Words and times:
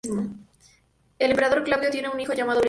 El 1.19 1.29
emperador 1.29 1.63
Claudio 1.63 1.91
tiene 1.91 2.09
un 2.09 2.19
hijo 2.19 2.33
llamado 2.33 2.59
Británico. 2.59 2.59